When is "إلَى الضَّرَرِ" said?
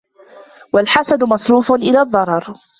1.71-2.53